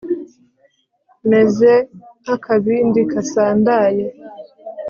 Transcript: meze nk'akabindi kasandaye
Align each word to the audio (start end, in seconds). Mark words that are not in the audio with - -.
meze 1.31 1.71
nk'akabindi 2.21 3.01
kasandaye 3.11 4.05